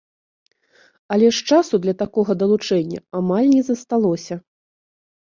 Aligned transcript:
Але 1.15 1.27
ж 1.39 1.43
часу 1.49 1.79
для 1.83 1.93
такога 2.03 2.35
далучэння 2.43 2.99
амаль 3.19 3.47
не 3.55 3.61
засталося. 3.69 4.35